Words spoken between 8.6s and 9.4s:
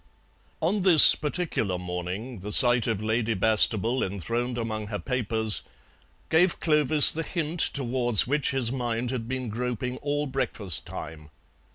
mind had